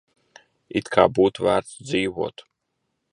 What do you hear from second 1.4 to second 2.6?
vērts dzīvot.